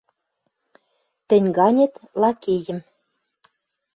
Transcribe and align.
Тӹнь 1.27 1.47
ганет 1.57 1.93
лакейым 2.21 2.79